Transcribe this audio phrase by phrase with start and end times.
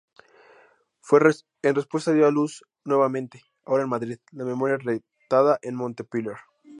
[1.61, 6.37] En respuesta dio a luz nuevamente, ahora en Madrid, la "Memoria" redactada en Montpellier.